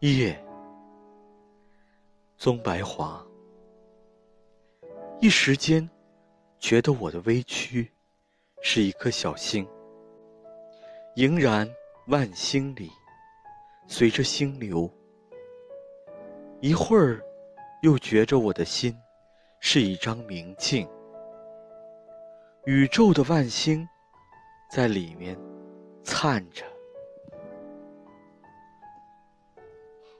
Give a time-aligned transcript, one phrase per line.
[0.00, 0.40] 夜，
[2.36, 3.20] 棕白华。
[5.20, 5.90] 一时间，
[6.60, 7.90] 觉得我的微躯
[8.62, 9.68] 是一颗小星，
[11.16, 11.68] 盈然
[12.06, 12.88] 万星里，
[13.88, 14.88] 随着星流。
[16.60, 17.20] 一会儿，
[17.82, 18.96] 又觉着我的心
[19.58, 20.88] 是一张明镜，
[22.66, 23.84] 宇宙的万星
[24.70, 25.36] 在里面
[26.04, 26.64] 灿着。